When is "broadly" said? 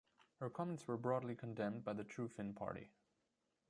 0.97-1.35